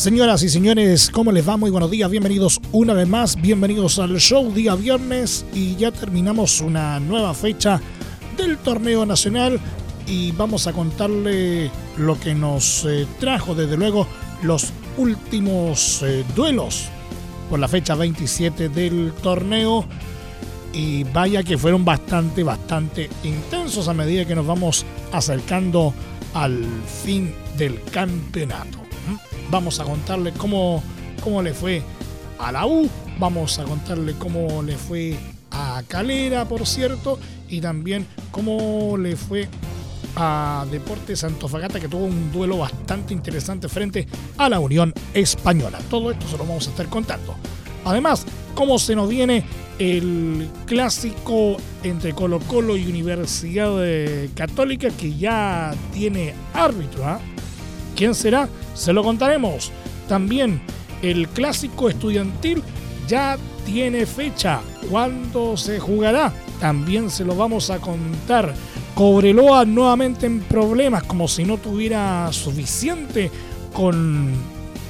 Señoras 0.00 0.42
y 0.42 0.48
señores, 0.48 1.10
¿cómo 1.10 1.30
les 1.30 1.46
va? 1.46 1.58
Muy 1.58 1.70
buenos 1.70 1.90
días, 1.90 2.10
bienvenidos 2.10 2.58
una 2.72 2.94
vez 2.94 3.06
más, 3.06 3.36
bienvenidos 3.36 3.98
al 3.98 4.18
show 4.18 4.50
día 4.50 4.74
viernes 4.74 5.44
y 5.52 5.76
ya 5.76 5.92
terminamos 5.92 6.62
una 6.62 6.98
nueva 6.98 7.34
fecha 7.34 7.82
del 8.34 8.56
torneo 8.56 9.04
nacional 9.04 9.60
y 10.06 10.32
vamos 10.32 10.66
a 10.66 10.72
contarle 10.72 11.70
lo 11.98 12.18
que 12.18 12.34
nos 12.34 12.86
eh, 12.86 13.06
trajo 13.18 13.54
desde 13.54 13.76
luego 13.76 14.06
los 14.42 14.72
últimos 14.96 16.02
eh, 16.02 16.24
duelos 16.34 16.88
por 17.50 17.58
la 17.58 17.68
fecha 17.68 17.94
27 17.94 18.70
del 18.70 19.12
torneo 19.22 19.84
y 20.72 21.04
vaya 21.04 21.42
que 21.42 21.58
fueron 21.58 21.84
bastante, 21.84 22.42
bastante 22.42 23.10
intensos 23.22 23.86
a 23.86 23.92
medida 23.92 24.24
que 24.24 24.34
nos 24.34 24.46
vamos 24.46 24.86
acercando 25.12 25.92
al 26.32 26.64
fin 27.04 27.34
del 27.58 27.82
campeonato. 27.92 28.89
Vamos 29.50 29.80
a 29.80 29.84
contarle 29.84 30.32
cómo, 30.32 30.82
cómo 31.22 31.42
le 31.42 31.52
fue 31.52 31.82
a 32.38 32.52
la 32.52 32.66
U, 32.66 32.88
vamos 33.18 33.58
a 33.58 33.64
contarle 33.64 34.14
cómo 34.14 34.62
le 34.62 34.76
fue 34.76 35.16
a 35.50 35.82
Calera, 35.88 36.46
por 36.46 36.66
cierto, 36.66 37.18
y 37.48 37.60
también 37.60 38.06
cómo 38.30 38.96
le 38.96 39.16
fue 39.16 39.48
a 40.16 40.66
Deportes 40.70 41.24
Antofagasta, 41.24 41.80
que 41.80 41.88
tuvo 41.88 42.04
un 42.04 42.30
duelo 42.32 42.58
bastante 42.58 43.12
interesante 43.12 43.68
frente 43.68 44.06
a 44.38 44.48
la 44.48 44.60
Unión 44.60 44.94
Española. 45.14 45.78
Todo 45.90 46.10
esto 46.10 46.26
se 46.28 46.38
lo 46.38 46.44
vamos 46.44 46.66
a 46.66 46.70
estar 46.70 46.86
contando. 46.86 47.34
Además, 47.84 48.24
cómo 48.54 48.78
se 48.78 48.94
nos 48.94 49.08
viene 49.08 49.44
el 49.78 50.48
clásico 50.66 51.56
entre 51.82 52.12
Colo 52.14 52.38
Colo 52.40 52.76
y 52.76 52.86
Universidad 52.86 53.74
Católica, 54.34 54.90
que 54.90 55.16
ya 55.16 55.74
tiene 55.92 56.34
árbitro. 56.54 57.04
¿ah? 57.04 57.18
¿Quién 57.96 58.14
será? 58.14 58.48
Se 58.74 58.92
lo 58.92 59.02
contaremos. 59.02 59.72
También 60.08 60.60
el 61.02 61.28
clásico 61.28 61.88
estudiantil 61.88 62.62
ya 63.08 63.36
tiene 63.64 64.06
fecha. 64.06 64.60
¿Cuándo 64.90 65.56
se 65.56 65.78
jugará? 65.78 66.32
También 66.60 67.10
se 67.10 67.24
lo 67.24 67.34
vamos 67.36 67.70
a 67.70 67.78
contar. 67.78 68.54
Cobreloa 68.94 69.64
nuevamente 69.64 70.26
en 70.26 70.40
problemas, 70.40 71.04
como 71.04 71.28
si 71.28 71.44
no 71.44 71.56
tuviera 71.58 72.32
suficiente 72.32 73.30
con, 73.72 74.32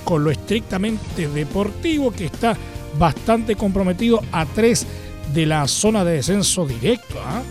con 0.05 0.25
lo 0.25 0.31
estrictamente 0.31 1.29
deportivo, 1.29 2.11
que 2.11 2.27
está 2.27 2.57
bastante 2.99 3.57
comprometido 3.57 4.21
a 4.33 4.47
tres 4.47 4.87
de 5.33 5.47
la 5.47 5.69
zona 5.69 6.05
de 6.05 6.13
descenso 6.15 6.67
directo. 6.67 7.15
¿ah? 7.25 7.43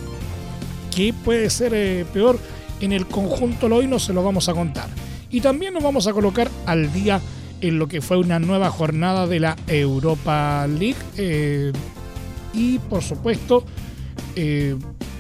¿Qué 0.94 1.13
puede 1.13 1.50
ser 1.50 1.73
eh, 1.73 2.06
peor 2.11 2.39
en 2.81 2.91
el 2.91 3.08
conjunto 3.08 3.67
hoy? 3.67 3.88
No 3.88 4.00
se 4.00 4.13
lo 4.13 4.23
vamos 4.23 4.50
a 4.50 4.53
contar. 4.53 4.89
Y 5.30 5.41
también 5.41 5.73
nos 5.73 5.83
vamos 5.83 6.08
a 6.08 6.13
colocar 6.13 6.49
al 6.66 6.91
día 6.91 7.22
en 7.61 7.77
lo 7.77 7.88
que 7.88 8.02
fue 8.02 8.17
una 8.17 8.39
nueva 8.39 8.69
jornada 8.69 9.27
de 9.27 9.39
la 9.39 9.55
Europa 9.67 10.66
League. 10.67 10.97
Eh, 11.17 11.72
y 12.53 12.80
por 12.80 13.03
supuesto, 13.03 13.63
eh, 14.35 14.75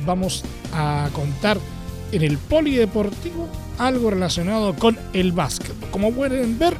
vamos 0.05 0.43
a 0.73 1.09
contar 1.13 1.57
en 2.11 2.23
el 2.23 2.37
polideportivo 2.37 3.47
algo 3.77 4.09
relacionado 4.09 4.75
con 4.75 4.97
el 5.13 5.31
básquet. 5.31 5.75
Como 5.91 6.11
pueden 6.11 6.57
ver, 6.57 6.75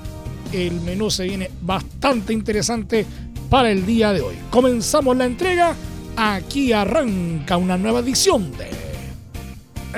el 0.52 0.82
menú 0.82 1.12
se 1.12 1.26
viene 1.26 1.52
bastante 1.62 2.34
interesante 2.34 3.06
para 3.50 3.72
el 3.72 3.86
día 3.86 4.14
de 4.14 4.22
hoy. 4.22 4.36
Comenzamos 4.50 5.16
la 5.16 5.26
entrega. 5.26 5.76
Aquí 6.16 6.74
arranca 6.74 7.56
una 7.58 7.78
nueva 7.78 8.00
edición 8.00 8.52
de 8.58 8.70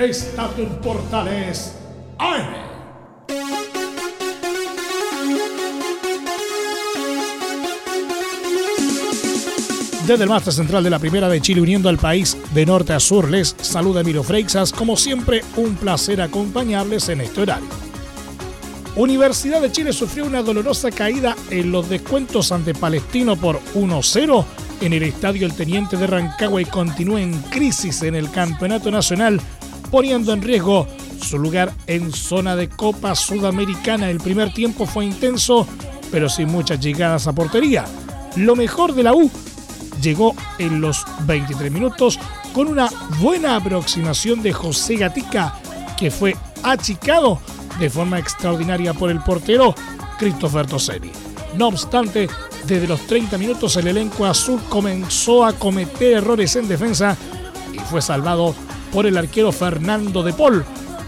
Estadio 0.04 0.80
Portales 0.80 1.74
AM. 2.18 2.61
Desde 10.06 10.24
el 10.24 10.30
máster 10.30 10.52
central 10.52 10.82
de 10.82 10.90
la 10.90 10.98
Primera 10.98 11.28
de 11.28 11.40
Chile, 11.40 11.60
uniendo 11.60 11.88
al 11.88 11.96
país 11.96 12.36
de 12.52 12.66
norte 12.66 12.92
a 12.92 12.98
sur, 12.98 13.30
les 13.30 13.54
saluda 13.60 14.00
Emilio 14.00 14.24
Freixas. 14.24 14.72
Como 14.72 14.96
siempre, 14.96 15.44
un 15.56 15.76
placer 15.76 16.20
acompañarles 16.20 17.08
en 17.08 17.20
este 17.20 17.42
horario. 17.42 17.68
Universidad 18.96 19.62
de 19.62 19.70
Chile 19.70 19.92
sufrió 19.92 20.26
una 20.26 20.42
dolorosa 20.42 20.90
caída 20.90 21.36
en 21.50 21.70
los 21.70 21.88
descuentos 21.88 22.50
ante 22.50 22.74
Palestino 22.74 23.36
por 23.36 23.60
1-0 23.74 24.44
en 24.80 24.92
el 24.92 25.04
estadio 25.04 25.46
El 25.46 25.54
Teniente 25.54 25.96
de 25.96 26.08
Rancagua 26.08 26.60
y 26.60 26.64
continúa 26.64 27.22
en 27.22 27.40
crisis 27.42 28.02
en 28.02 28.16
el 28.16 28.28
Campeonato 28.28 28.90
Nacional, 28.90 29.40
poniendo 29.92 30.32
en 30.32 30.42
riesgo 30.42 30.88
su 31.22 31.38
lugar 31.38 31.72
en 31.86 32.12
zona 32.12 32.56
de 32.56 32.68
Copa 32.68 33.14
Sudamericana. 33.14 34.10
El 34.10 34.18
primer 34.18 34.52
tiempo 34.52 34.84
fue 34.84 35.04
intenso, 35.04 35.64
pero 36.10 36.28
sin 36.28 36.48
muchas 36.48 36.80
llegadas 36.80 37.28
a 37.28 37.32
portería. 37.32 37.84
Lo 38.34 38.56
mejor 38.56 38.94
de 38.94 39.04
la 39.04 39.14
U 39.14 39.30
llegó 40.02 40.34
en 40.58 40.80
los 40.80 41.04
23 41.26 41.72
minutos 41.72 42.18
con 42.52 42.68
una 42.68 42.90
buena 43.20 43.56
aproximación 43.56 44.42
de 44.42 44.52
José 44.52 44.96
Gatica, 44.96 45.54
que 45.96 46.10
fue 46.10 46.36
achicado 46.62 47.40
de 47.78 47.88
forma 47.88 48.18
extraordinaria 48.18 48.92
por 48.92 49.10
el 49.10 49.20
portero 49.20 49.74
Christopher 50.18 50.66
Toseri. 50.66 51.10
No 51.56 51.68
obstante, 51.68 52.28
desde 52.66 52.86
los 52.86 53.06
30 53.06 53.38
minutos 53.38 53.76
el 53.76 53.88
elenco 53.88 54.26
azul 54.26 54.60
comenzó 54.68 55.44
a 55.44 55.52
cometer 55.52 56.14
errores 56.14 56.56
en 56.56 56.68
defensa 56.68 57.16
y 57.72 57.78
fue 57.78 58.02
salvado 58.02 58.54
por 58.92 59.06
el 59.06 59.16
arquero 59.16 59.52
Fernando 59.52 60.22
de 60.22 60.32
Paul, 60.32 60.64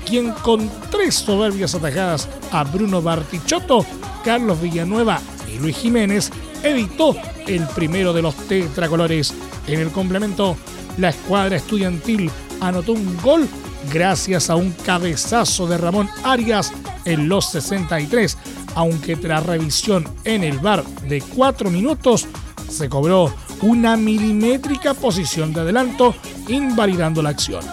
quien 0.07 0.33
con 0.33 0.71
tres 0.91 1.15
soberbias 1.17 1.75
atajadas 1.75 2.29
a 2.51 2.65
Bruno 2.65 3.03
Bartichotto, 3.03 3.85
Carlos 4.25 4.61
Villanueva 4.61 5.21
y 5.53 5.59
Luis 5.59 5.77
Jiménez 5.77 6.31
evitó 6.65 7.15
el 7.47 7.67
primero 7.69 8.13
de 8.13 8.23
los 8.23 8.35
tetracolores. 8.49 9.33
En 9.67 9.81
el 9.81 9.91
complemento, 9.91 10.57
la 10.99 11.11
escuadra 11.11 11.57
estudiantil 11.57 12.31
anotó 12.61 12.93
un 12.93 13.17
gol 13.23 13.47
gracias 13.93 14.51
a 14.51 14.57
un 14.57 14.73
cabezazo 14.73 15.67
de 15.67 15.79
Ramón 15.79 16.09
Arias 16.25 16.73
en 17.05 17.29
los 17.29 17.51
63, 17.51 18.37
aunque 18.75 19.17
tras 19.17 19.45
revisión 19.45 20.09
en 20.25 20.43
el 20.43 20.59
bar 20.59 20.85
de 21.09 21.21
4 21.21 21.71
minutos 21.71 22.27
se 22.69 22.89
cobró 22.89 23.33
una 23.61 23.97
milimétrica 23.97 24.95
posición 24.95 25.53
de 25.53 25.61
adelanto, 25.61 26.15
invalidando 26.49 27.23
la 27.23 27.31
acción. 27.31 27.65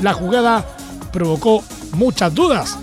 La 0.00 0.12
jugada 0.12 0.64
provocó 1.12 1.62
muchas 1.92 2.34
dudas, 2.34 2.78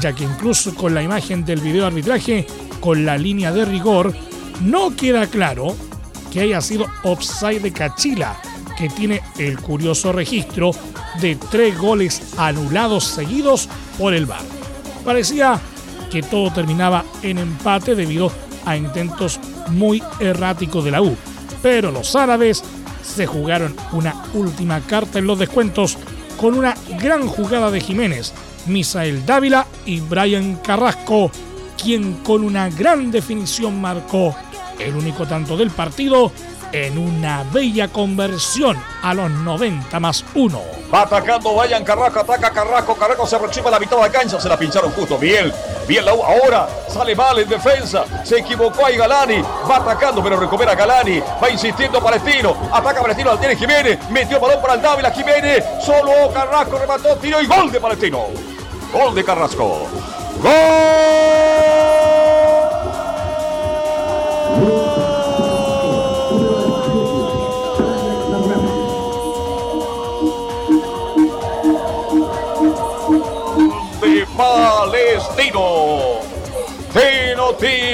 ya 0.00 0.12
que 0.12 0.24
incluso 0.24 0.74
con 0.74 0.94
la 0.94 1.02
imagen 1.02 1.44
del 1.44 1.60
video 1.60 1.86
arbitraje, 1.86 2.46
con 2.80 3.04
la 3.04 3.18
línea 3.18 3.52
de 3.52 3.64
rigor, 3.64 4.14
no 4.60 4.94
queda 4.94 5.26
claro 5.26 5.74
que 6.32 6.40
haya 6.40 6.60
sido 6.60 6.86
offside 7.02 7.60
de 7.60 7.72
Cachila, 7.72 8.40
que 8.76 8.88
tiene 8.88 9.20
el 9.38 9.58
curioso 9.60 10.12
registro 10.12 10.70
de 11.20 11.36
tres 11.50 11.76
goles 11.78 12.34
anulados 12.38 13.04
seguidos 13.04 13.68
por 13.98 14.14
el 14.14 14.26
VAR. 14.26 14.42
Parecía 15.04 15.60
que 16.10 16.22
todo 16.22 16.52
terminaba 16.52 17.04
en 17.22 17.38
empate 17.38 17.94
debido 17.94 18.30
a 18.64 18.76
intentos 18.76 19.40
muy 19.68 20.02
erráticos 20.18 20.84
de 20.84 20.90
la 20.90 21.02
U, 21.02 21.16
pero 21.62 21.90
los 21.90 22.14
árabes 22.14 22.62
se 23.02 23.26
jugaron 23.26 23.74
una 23.92 24.14
última 24.34 24.80
carta 24.80 25.18
en 25.18 25.26
los 25.26 25.38
descuentos 25.38 25.98
con 26.36 26.56
una 26.56 26.74
gran 26.98 27.26
jugada 27.26 27.70
de 27.70 27.80
Jiménez, 27.80 28.32
Misael 28.66 29.24
Dávila 29.26 29.66
y 29.84 30.00
Brian 30.00 30.56
Carrasco, 30.56 31.30
quien 31.82 32.14
con 32.22 32.44
una 32.44 32.68
gran 32.70 33.10
definición 33.10 33.80
marcó 33.80 34.34
el 34.80 34.96
único 34.96 35.26
tanto 35.26 35.56
del 35.56 35.70
partido 35.70 36.32
en 36.72 36.98
una 36.98 37.44
bella 37.52 37.88
conversión 37.88 38.76
a 39.02 39.14
los 39.14 39.30
90 39.30 40.00
más 40.00 40.24
1. 40.34 40.60
Va 40.92 41.02
atacando 41.02 41.54
Vayan 41.54 41.84
Carrasco, 41.84 42.20
ataca 42.20 42.50
Carrasco, 42.50 42.94
Carrasco 42.94 43.26
se 43.26 43.36
aproxima 43.36 43.70
la 43.70 43.78
mitad 43.78 43.96
de 43.96 44.02
la 44.02 44.10
cancha, 44.10 44.40
se 44.40 44.48
la 44.48 44.56
pincharon 44.56 44.90
justo, 44.92 45.18
bien, 45.18 45.52
bien 45.86 46.04
la 46.04 46.12
ahora 46.12 46.68
sale 46.88 47.14
mal 47.14 47.38
en 47.38 47.48
defensa, 47.48 48.04
se 48.24 48.38
equivocó 48.38 48.86
ahí 48.86 48.96
Galani, 48.96 49.42
va 49.68 49.76
atacando 49.76 50.22
pero 50.22 50.38
recupera 50.38 50.74
Galani, 50.74 51.20
va 51.42 51.50
insistiendo 51.50 52.00
Palestino, 52.00 52.56
ataca 52.72 53.02
Palestino, 53.02 53.30
al 53.30 53.40
tiene 53.40 53.56
Jiménez, 53.56 53.98
metió 54.10 54.40
balón 54.40 54.60
para 54.60 54.74
el 54.74 54.82
Dávila, 54.82 55.10
Jiménez, 55.12 55.64
solo 55.84 56.32
Carrasco 56.32 56.78
remató, 56.78 57.16
tiro 57.16 57.40
y 57.40 57.46
gol 57.46 57.70
de 57.70 57.80
Palestino, 57.80 58.26
gol 58.92 59.14
de 59.14 59.24
Carrasco, 59.24 59.86
gol 60.42 61.39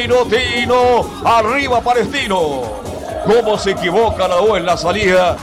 Tino, 0.07 0.25
Tino. 0.25 1.11
Arriba 1.25 1.81
Palestino. 1.81 2.63
Cómo 3.25 3.59
se 3.59 3.73
equivoca 3.73 4.29
la 4.29 4.41
U 4.41 4.55
en 4.55 4.65
la 4.65 4.77
salida. 4.77 5.37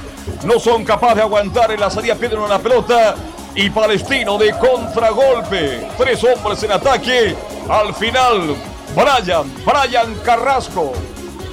No 0.45 0.57
son 0.57 0.86
capaces 0.86 1.18
de 1.18 1.21
aguantar 1.24 1.69
en 1.71 1.81
la 1.81 1.89
salida, 1.89 2.15
pierden 2.15 2.39
una 2.39 2.60
pelota. 2.60 3.13
Y 3.56 3.69
Palestino 3.69 4.38
de 4.38 4.51
contragolpe. 4.54 5.89
Tres 5.98 6.24
hombres 6.24 6.63
en 6.63 6.71
ataque. 6.71 7.36
Al 7.69 7.94
final, 7.94 8.56
Brian, 8.95 9.54
Brian 9.65 10.15
Carrasco. 10.24 10.94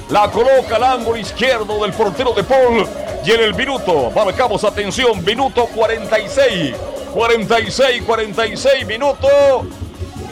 La 0.08 0.30
coloca 0.30 0.76
al 0.76 0.84
ángulo 0.84 1.18
izquierdo 1.18 1.82
del 1.82 1.92
portero 1.92 2.32
de 2.32 2.44
Paul. 2.44 2.86
Y 3.24 3.32
en 3.32 3.40
el 3.40 3.54
minuto, 3.56 4.12
marcamos 4.14 4.62
atención, 4.62 5.24
minuto 5.24 5.66
46. 5.74 6.76
46, 7.12 8.02
46 8.04 8.86
minutos. 8.86 9.66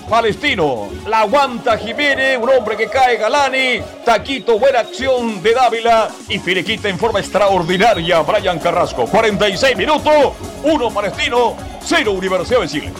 Palestino. 0.08 0.88
La 1.06 1.20
aguanta 1.20 1.76
Jiménez, 1.78 2.38
un 2.40 2.50
hombre 2.50 2.76
que 2.76 2.88
cae 2.88 3.16
Galani. 3.16 3.81
Taquito, 4.05 4.58
buena 4.58 4.81
acción 4.81 5.43
de 5.43 5.52
Dávila. 5.52 6.08
Y 6.28 6.38
Filiquita 6.38 6.88
en 6.88 6.99
forma 6.99 7.20
extraordinaria. 7.20 8.20
Brian 8.22 8.58
Carrasco. 8.58 9.06
46 9.06 9.76
minutos. 9.76 10.32
1 10.64 10.90
Palestino, 10.90 11.56
0 11.82 12.12
Universidad 12.12 12.60
de 12.60 12.69
Chile. 12.69 12.93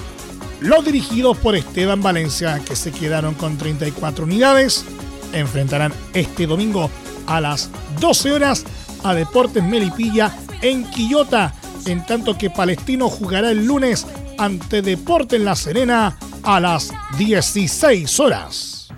Los 0.60 0.84
dirigidos 0.84 1.37
por 1.38 1.55
Esteban 1.55 2.02
Valencia, 2.02 2.60
que 2.66 2.76
se 2.76 2.93
quedaron 2.93 3.34
con 3.34 3.56
34 3.56 4.25
unidades, 4.25 4.84
enfrentarán 5.32 5.93
este 6.14 6.46
domingo 6.46 6.90
a 7.26 7.40
las 7.40 7.70
12 8.00 8.32
horas 8.32 8.64
a 9.04 9.14
Deportes 9.14 9.62
Melipilla 9.62 10.32
en 10.61 10.84
Quillota, 10.90 11.54
en 11.87 12.04
tanto 12.04 12.37
que 12.37 12.50
Palestino 12.50 13.08
jugará 13.08 13.50
el 13.50 13.66
lunes 13.66 14.06
ante 14.37 14.82
Deportes 14.82 15.40
La 15.40 15.54
Serena 15.54 16.16
a 16.49 16.61
las 16.61 16.91
16 17.19 18.21
horas. 18.21 18.89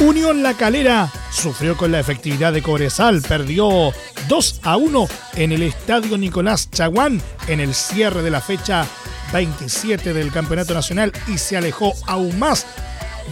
Unión 0.00 0.42
La 0.42 0.54
Calera 0.54 1.12
sufrió 1.30 1.76
con 1.76 1.92
la 1.92 2.00
efectividad 2.00 2.54
de 2.54 2.62
Cobresal, 2.62 3.20
perdió 3.20 3.92
2 4.28 4.60
a 4.62 4.78
1 4.78 5.08
en 5.34 5.52
el 5.52 5.64
estadio 5.64 6.16
Nicolás 6.16 6.70
Chaguán 6.70 7.20
en 7.48 7.60
el 7.60 7.74
cierre 7.74 8.22
de 8.22 8.30
la 8.30 8.40
fecha 8.40 8.86
27 9.34 10.14
del 10.14 10.32
Campeonato 10.32 10.72
Nacional 10.72 11.12
y 11.28 11.36
se 11.36 11.58
alejó 11.58 11.92
aún 12.06 12.38
más 12.38 12.66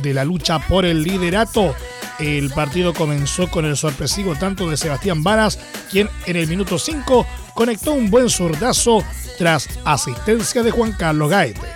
de 0.03 0.13
la 0.13 0.25
lucha 0.25 0.59
por 0.59 0.85
el 0.85 1.03
liderato. 1.03 1.75
El 2.21 2.51
partido 2.51 2.93
comenzó 2.93 3.51
con 3.51 3.65
el 3.65 3.77
sorpresivo 3.77 4.35
tanto 4.35 4.69
de 4.69 4.77
Sebastián 4.77 5.23
Varas, 5.23 5.59
quien 5.91 6.09
en 6.27 6.37
el 6.37 6.47
minuto 6.47 6.79
5 6.79 7.27
conectó 7.55 7.93
un 7.93 8.11
buen 8.11 8.29
zurdazo 8.29 9.03
tras 9.39 9.69
asistencia 9.85 10.63
de 10.63 10.71
Juan 10.71 10.93
Carlos 10.93 11.31
Gaete. 11.31 11.67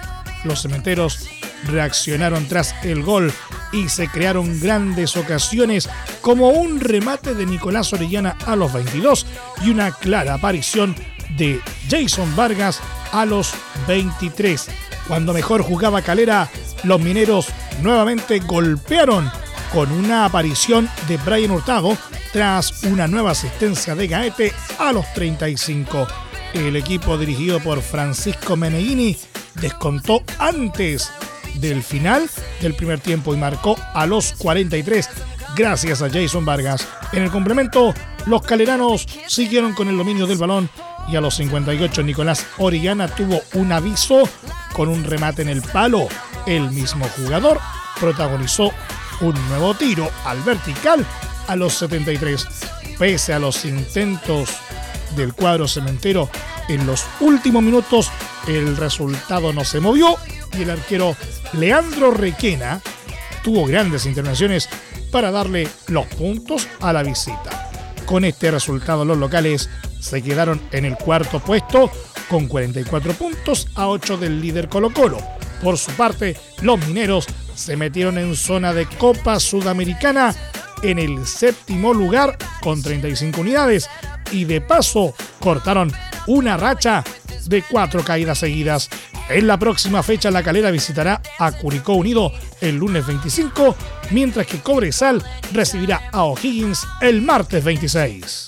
Los 0.44 0.60
cementeros 0.60 1.26
reaccionaron 1.66 2.46
tras 2.46 2.74
el 2.84 3.02
gol 3.02 3.32
y 3.72 3.88
se 3.88 4.08
crearon 4.08 4.60
grandes 4.60 5.16
ocasiones 5.16 5.88
como 6.20 6.50
un 6.50 6.78
remate 6.78 7.34
de 7.34 7.46
Nicolás 7.46 7.92
Orellana 7.94 8.36
a 8.46 8.54
los 8.54 8.72
22 8.72 9.26
y 9.62 9.70
una 9.70 9.92
clara 9.92 10.34
aparición 10.34 10.94
de 11.38 11.60
Jason 11.88 12.36
Vargas 12.36 12.80
a 13.12 13.24
los 13.24 13.54
23. 13.88 14.68
Cuando 15.08 15.32
mejor 15.32 15.62
jugaba 15.62 16.02
Calera, 16.02 16.50
los 16.82 17.00
mineros 17.00 17.48
nuevamente 17.82 18.40
golpearon 18.40 19.30
con 19.74 19.90
una 19.90 20.24
aparición 20.24 20.88
de 21.08 21.16
Brian 21.16 21.50
Hurtado 21.50 21.98
tras 22.32 22.84
una 22.84 23.08
nueva 23.08 23.32
asistencia 23.32 23.96
de 23.96 24.06
Gaete 24.06 24.52
a 24.78 24.92
los 24.92 25.12
35. 25.14 26.06
El 26.54 26.76
equipo 26.76 27.18
dirigido 27.18 27.58
por 27.58 27.82
Francisco 27.82 28.56
Meneghini 28.56 29.16
descontó 29.60 30.22
antes 30.38 31.10
del 31.56 31.82
final 31.82 32.30
del 32.60 32.74
primer 32.74 33.00
tiempo 33.00 33.34
y 33.34 33.36
marcó 33.36 33.76
a 33.94 34.06
los 34.06 34.34
43 34.34 35.10
gracias 35.56 36.02
a 36.02 36.08
Jason 36.08 36.44
Vargas. 36.44 36.86
En 37.12 37.24
el 37.24 37.32
complemento, 37.32 37.92
los 38.26 38.42
caleranos 38.42 39.08
siguieron 39.26 39.74
con 39.74 39.88
el 39.88 39.96
dominio 39.96 40.28
del 40.28 40.38
balón 40.38 40.70
y 41.08 41.16
a 41.16 41.20
los 41.20 41.34
58 41.34 42.04
Nicolás 42.04 42.46
Orellana 42.58 43.08
tuvo 43.08 43.40
un 43.54 43.72
aviso 43.72 44.28
con 44.72 44.88
un 44.88 45.02
remate 45.02 45.42
en 45.42 45.48
el 45.48 45.62
palo. 45.62 46.06
El 46.46 46.70
mismo 46.70 47.08
jugador 47.16 47.58
protagonizó 47.98 48.72
un 49.20 49.34
nuevo 49.48 49.74
tiro 49.74 50.10
al 50.24 50.40
vertical 50.42 51.04
a 51.46 51.56
los 51.56 51.74
73. 51.74 52.46
Pese 52.98 53.32
a 53.32 53.38
los 53.38 53.64
intentos 53.64 54.50
del 55.16 55.32
cuadro 55.32 55.68
cementero 55.68 56.28
en 56.68 56.86
los 56.86 57.04
últimos 57.20 57.62
minutos, 57.62 58.10
el 58.46 58.76
resultado 58.76 59.52
no 59.52 59.64
se 59.64 59.80
movió 59.80 60.16
y 60.56 60.62
el 60.62 60.70
arquero 60.70 61.16
Leandro 61.52 62.10
Requena 62.10 62.80
tuvo 63.42 63.66
grandes 63.66 64.06
intervenciones 64.06 64.68
para 65.10 65.30
darle 65.30 65.68
los 65.88 66.06
puntos 66.06 66.68
a 66.80 66.92
la 66.92 67.02
visita. 67.02 67.70
Con 68.06 68.24
este 68.24 68.50
resultado 68.50 69.04
los 69.04 69.18
locales 69.18 69.68
se 70.00 70.22
quedaron 70.22 70.60
en 70.72 70.84
el 70.84 70.96
cuarto 70.96 71.40
puesto 71.40 71.90
con 72.28 72.46
44 72.48 73.12
puntos 73.14 73.68
a 73.74 73.88
8 73.88 74.16
del 74.16 74.40
líder 74.40 74.68
Colo 74.68 74.92
Colo. 74.92 75.18
Por 75.62 75.78
su 75.78 75.90
parte, 75.92 76.36
los 76.62 76.84
mineros 76.86 77.26
se 77.54 77.76
metieron 77.76 78.18
en 78.18 78.34
zona 78.36 78.72
de 78.72 78.86
Copa 78.86 79.40
Sudamericana 79.40 80.34
en 80.82 80.98
el 80.98 81.26
séptimo 81.26 81.94
lugar 81.94 82.36
con 82.60 82.82
35 82.82 83.40
unidades 83.40 83.88
y 84.30 84.44
de 84.44 84.60
paso 84.60 85.14
cortaron 85.40 85.92
una 86.26 86.56
racha 86.56 87.04
de 87.46 87.62
cuatro 87.62 88.04
caídas 88.04 88.38
seguidas. 88.38 88.90
En 89.28 89.46
la 89.46 89.58
próxima 89.58 90.02
fecha 90.02 90.30
la 90.30 90.42
calera 90.42 90.70
visitará 90.70 91.22
a 91.38 91.52
Curicó 91.52 91.94
Unido 91.94 92.32
el 92.60 92.76
lunes 92.76 93.06
25, 93.06 93.74
mientras 94.10 94.46
que 94.46 94.60
Cobresal 94.60 95.22
recibirá 95.52 96.10
a 96.12 96.24
O'Higgins 96.24 96.86
el 97.00 97.22
martes 97.22 97.64
26. 97.64 98.46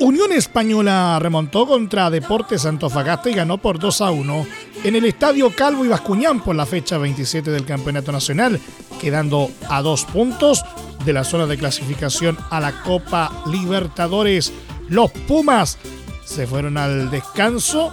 Unión 0.00 0.32
Española 0.32 1.18
remontó 1.20 1.66
contra 1.66 2.08
Deportes 2.08 2.64
Antofagasta 2.66 3.30
y 3.30 3.34
ganó 3.34 3.58
por 3.58 3.80
2 3.80 4.00
a 4.00 4.10
1 4.12 4.46
en 4.84 4.94
el 4.94 5.04
Estadio 5.04 5.50
Calvo 5.54 5.84
y 5.84 5.88
Bascuñán 5.88 6.40
por 6.40 6.54
la 6.54 6.66
fecha 6.66 6.98
27 6.98 7.50
del 7.50 7.64
Campeonato 7.64 8.12
Nacional, 8.12 8.60
quedando 9.00 9.50
a 9.68 9.82
dos 9.82 10.04
puntos 10.04 10.64
de 11.04 11.12
la 11.12 11.24
zona 11.24 11.46
de 11.46 11.58
clasificación 11.58 12.38
a 12.50 12.60
la 12.60 12.80
Copa 12.82 13.42
Libertadores. 13.50 14.52
Los 14.88 15.10
Pumas 15.10 15.78
se 16.24 16.46
fueron 16.46 16.78
al 16.78 17.10
descanso 17.10 17.90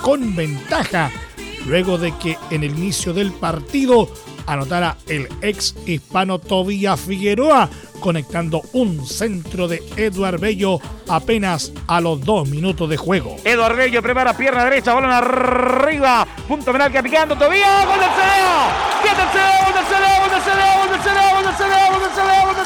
con 0.00 0.34
ventaja 0.34 1.10
luego 1.66 1.98
de 1.98 2.16
que 2.16 2.38
en 2.50 2.64
el 2.64 2.78
inicio 2.78 3.12
del 3.12 3.32
partido 3.32 4.08
anotara 4.46 4.96
el 5.06 5.28
ex 5.42 5.74
hispano 5.86 6.38
Tobías 6.38 7.00
Figueroa, 7.00 7.68
conectando 8.06 8.62
un 8.74 9.04
centro 9.04 9.66
de 9.66 9.82
Eduard 9.96 10.38
Bello 10.38 10.78
apenas 11.08 11.72
a 11.88 12.00
los 12.00 12.20
dos 12.20 12.48
minutos 12.48 12.88
de 12.88 12.96
juego. 12.96 13.34
Eduard 13.42 13.76
Bello 13.76 14.00
prepara 14.00 14.32
pierna 14.32 14.62
derecha, 14.62 14.94
balón 14.94 15.10
arriba, 15.10 16.24
punto 16.46 16.70
penal 16.70 16.92
que 16.92 17.02
picando 17.02 17.36
Tobías, 17.36 17.84
gol 17.84 17.98
del 17.98 18.08
CDA, 18.10 19.02
gol 19.02 19.16
del 19.16 19.28
CDA, 19.32 19.64
gol 19.64 19.74
del 19.74 19.84
CDA, 19.90 20.20
gol 20.20 20.30
del 20.30 20.40
CDA, 20.40 20.78
gol 20.78 20.90
del 20.90 21.00
CDA, 21.02 21.34
gol 21.34 21.42
del 21.42 21.54
CDA, 21.56 21.90
gol 21.90 22.00
del 22.00 22.12
CDA, 22.12 22.44
gol 22.46 22.56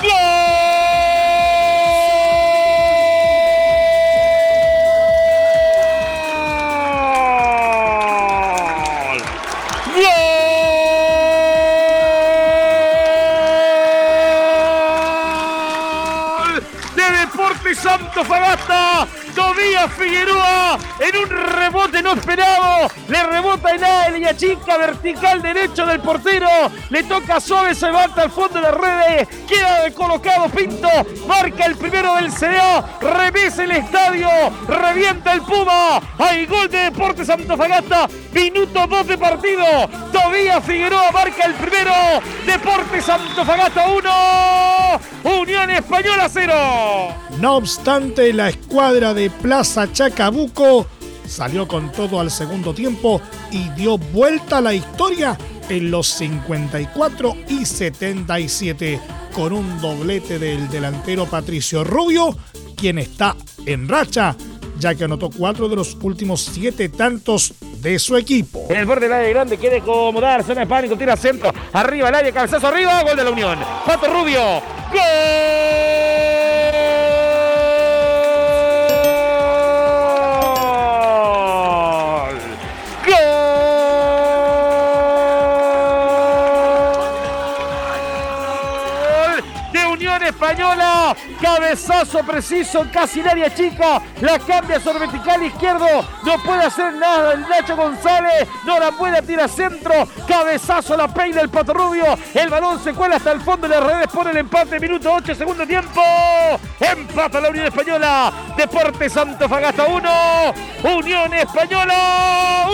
del 0.00 0.89
Santo 17.82 18.24
Fagasta. 18.24 19.06
Tobías 19.34 19.92
Figueroa 19.94 20.78
en 20.98 21.16
un 21.16 21.30
rebote 21.30 22.02
no 22.02 22.12
esperado. 22.12 22.90
Le 23.08 23.22
rebota 23.24 23.70
en 23.74 23.80
la 23.80 24.08
línea 24.10 24.36
chica 24.36 24.76
vertical 24.76 25.40
derecho 25.40 25.86
del 25.86 26.00
portero. 26.00 26.48
Le 26.90 27.02
toca 27.04 27.40
suave, 27.40 27.74
se 27.74 27.86
levanta 27.86 28.22
al 28.22 28.30
fondo 28.30 28.60
de 28.60 28.62
la 28.62 28.72
red. 28.72 29.28
Queda 29.48 29.90
colocado 29.94 30.48
Pinto. 30.48 30.88
Marca 31.26 31.64
el 31.66 31.76
primero 31.76 32.16
del 32.16 32.30
CDA. 32.30 32.98
Revisa 33.00 33.64
el 33.64 33.70
estadio. 33.70 34.28
Revienta 34.68 35.32
el 35.32 35.42
Puma. 35.42 36.00
Hay 36.18 36.46
gol 36.46 36.68
de 36.68 36.78
Deportes 36.90 37.28
Fagasta 37.28 38.08
Minuto 38.32 38.86
2 38.86 39.06
de 39.06 39.18
partido. 39.18 39.64
Tobías 40.12 40.64
Figueroa 40.64 41.10
marca 41.12 41.46
el 41.46 41.54
primero. 41.54 41.92
Deportes 42.46 43.04
Fagasta 43.04 43.88
1. 45.24 45.40
Unión 45.40 45.70
Española 45.70 46.28
0. 46.30 46.52
No 47.38 47.56
obstante, 47.56 48.32
la 48.32 48.50
escuadra 48.50 49.14
de 49.14 49.30
Plaza 49.30 49.92
Chacabuco 49.92 50.86
salió 51.26 51.66
con 51.66 51.92
todo 51.92 52.20
al 52.20 52.30
segundo 52.30 52.74
tiempo 52.74 53.20
y 53.50 53.68
dio 53.70 53.98
vuelta 53.98 54.58
a 54.58 54.60
la 54.60 54.74
historia 54.74 55.36
en 55.68 55.90
los 55.90 56.08
54 56.08 57.36
y 57.48 57.64
77 57.64 59.00
con 59.32 59.52
un 59.52 59.80
doblete 59.80 60.38
del 60.38 60.68
delantero 60.68 61.26
Patricio 61.26 61.84
Rubio, 61.84 62.36
quien 62.76 62.98
está 62.98 63.36
en 63.64 63.88
racha, 63.88 64.34
ya 64.80 64.94
que 64.94 65.04
anotó 65.04 65.30
cuatro 65.30 65.68
de 65.68 65.76
los 65.76 65.96
últimos 66.02 66.42
siete 66.42 66.88
tantos 66.88 67.54
de 67.80 67.98
su 67.98 68.16
equipo. 68.16 68.66
En 68.70 68.76
el 68.76 68.86
borde 68.86 69.02
del 69.02 69.12
área 69.12 69.28
grande 69.28 69.58
quiere 69.58 69.78
acomodar, 69.78 70.42
zona 70.42 70.62
de 70.62 70.66
pánico, 70.66 70.96
tira 70.96 71.16
centro, 71.16 71.52
arriba 71.72 72.08
el 72.08 72.14
área, 72.14 72.32
cabezazo 72.32 72.66
arriba, 72.66 73.02
gol 73.02 73.16
de 73.16 73.24
la 73.24 73.30
Unión. 73.30 73.58
Pato 73.86 74.08
Rubio, 74.08 74.40
gol. 74.90 75.99
Española. 90.40 91.14
Cabezazo 91.38 92.20
preciso, 92.20 92.86
casi 92.90 93.20
en 93.20 93.28
área 93.28 93.54
chica. 93.54 94.00
La 94.22 94.38
cambia 94.38 94.80
sobre 94.80 95.00
vertical 95.00 95.42
izquierdo. 95.44 95.86
No 96.24 96.42
puede 96.42 96.64
hacer 96.64 96.94
nada 96.94 97.34
el 97.34 97.42
Nacho 97.42 97.76
González. 97.76 98.48
No 98.64 98.80
la 98.80 98.90
puede, 98.92 99.20
tira 99.20 99.46
centro. 99.46 100.08
Cabezazo 100.26 100.96
la 100.96 101.08
peina 101.08 101.42
el 101.42 101.50
Pato 101.50 101.74
Rubio. 101.74 102.16
El 102.32 102.48
balón 102.48 102.82
se 102.82 102.94
cuela 102.94 103.16
hasta 103.16 103.32
el 103.32 103.42
fondo 103.42 103.68
de 103.68 103.78
las 103.78 103.84
redes. 103.84 104.06
Pone 104.08 104.30
el 104.30 104.38
empate. 104.38 104.80
Minuto 104.80 105.12
8, 105.12 105.34
segundo 105.34 105.66
tiempo. 105.66 106.00
Empata 106.80 107.38
la 107.40 107.50
Unión 107.50 107.66
Española. 107.66 108.32
Deportes 108.56 109.12
Fagasta 109.12 109.84
1. 109.84 110.54
Unión 110.96 111.34
Española 111.34 112.66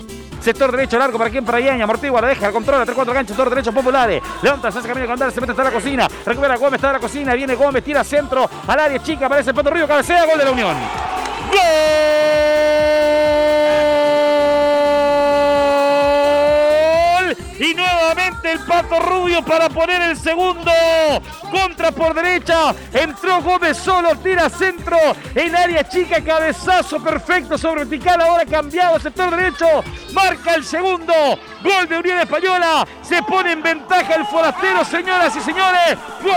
1. 0.00 0.13
Sector 0.44 0.72
derecho 0.72 0.98
largo 0.98 1.16
para 1.16 1.30
quien 1.30 1.42
para 1.42 1.58
Yaña. 1.58 1.84
Amortigua, 1.84 2.20
la 2.20 2.28
deja, 2.28 2.48
el 2.48 2.52
control, 2.52 2.86
3-4 2.86 3.14
ganchos, 3.14 3.28
sector 3.28 3.48
derecho 3.48 3.72
populares. 3.72 4.22
Levanta, 4.42 4.70
se 4.70 4.78
hace 4.78 4.88
camino 4.88 5.06
con 5.06 5.32
se 5.32 5.40
mete 5.40 5.52
hasta 5.52 5.64
la 5.64 5.70
cocina. 5.70 6.06
Recupera 6.26 6.56
Gómez, 6.56 6.74
está 6.74 6.88
en 6.88 6.92
la 6.92 6.98
cocina. 6.98 7.32
Viene 7.32 7.54
Gómez, 7.54 7.82
tira 7.82 8.04
centro 8.04 8.50
al 8.66 8.78
área 8.78 9.02
chica. 9.02 9.24
Aparece 9.24 9.54
Pato 9.54 9.70
Río, 9.70 9.88
cabecea, 9.88 10.26
gol 10.26 10.38
de 10.38 10.44
la 10.44 10.50
Unión. 10.50 10.76
¡Gol! 11.50 12.23
El 18.44 18.60
Pato 18.60 19.00
Rubio 19.00 19.42
para 19.44 19.68
poner 19.68 20.02
el 20.02 20.16
segundo. 20.16 20.70
Contra 21.50 21.90
por 21.92 22.14
derecha. 22.14 22.74
Entró 22.92 23.42
Gómez 23.42 23.76
solo. 23.76 24.14
Tira 24.16 24.48
centro. 24.48 24.96
En 25.34 25.54
área 25.54 25.88
chica. 25.88 26.22
Cabezazo 26.22 27.02
perfecto 27.02 27.58
sobre 27.58 27.84
vertical. 27.84 28.20
Ahora 28.20 28.44
cambiado. 28.44 29.00
Sector 29.00 29.34
derecho. 29.36 29.66
Marca 30.12 30.54
el 30.54 30.64
segundo. 30.64 31.12
Gol 31.62 31.88
de 31.88 31.98
Unión 31.98 32.18
Española. 32.20 32.86
Se 33.02 33.22
pone 33.22 33.52
en 33.52 33.62
ventaja 33.62 34.14
el 34.14 34.26
forastero, 34.26 34.84
señoras 34.84 35.34
y 35.36 35.40
señores. 35.40 35.96
Gol 36.22 36.34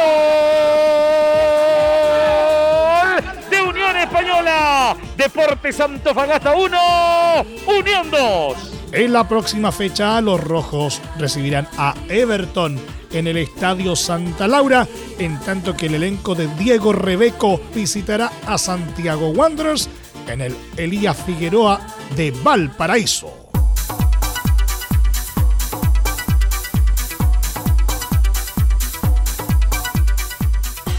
de 3.50 3.62
Unión 3.62 3.98
Española. 3.98 4.96
Deportes 5.16 5.78
Fagasta 6.14 6.54
1. 6.54 7.46
Unión 7.68 8.10
2. 8.10 8.77
En 8.92 9.12
la 9.14 9.28
próxima 9.28 9.72
fecha, 9.72 10.20
los 10.22 10.42
rojos 10.42 11.02
recibirán 11.18 11.68
a 11.78 11.94
Everton 12.08 12.80
en 13.12 13.28
el 13.28 13.38
Estadio 13.38 13.96
Santa 13.96 14.48
Laura, 14.48 14.88
en 15.20 15.40
tanto 15.42 15.76
que 15.76 15.88
el 15.88 15.96
elenco 15.96 16.36
de 16.36 16.48
Diego 16.56 16.94
Rebeco 16.94 17.60
visitará 17.76 18.32
a 18.46 18.58
Santiago 18.58 19.30
Wanderers 19.30 19.90
en 20.28 20.42
el 20.42 20.56
Elías 20.78 21.18
Figueroa 21.18 21.82
de 22.16 22.32
Valparaíso. 22.32 23.47